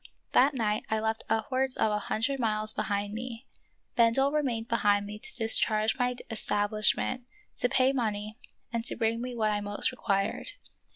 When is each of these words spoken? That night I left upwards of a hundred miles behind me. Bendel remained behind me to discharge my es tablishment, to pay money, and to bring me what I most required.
That 0.31 0.55
night 0.55 0.83
I 0.89 0.97
left 0.97 1.23
upwards 1.29 1.77
of 1.77 1.91
a 1.91 1.99
hundred 1.99 2.39
miles 2.39 2.73
behind 2.73 3.13
me. 3.13 3.45
Bendel 3.95 4.31
remained 4.31 4.67
behind 4.67 5.05
me 5.05 5.19
to 5.19 5.35
discharge 5.35 5.99
my 5.99 6.15
es 6.27 6.47
tablishment, 6.49 7.21
to 7.57 7.69
pay 7.69 7.93
money, 7.93 8.35
and 8.73 8.83
to 8.85 8.95
bring 8.95 9.21
me 9.21 9.35
what 9.35 9.51
I 9.51 9.61
most 9.61 9.91
required. 9.91 10.53